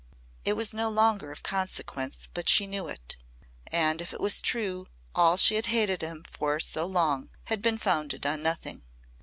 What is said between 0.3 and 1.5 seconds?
It was no longer of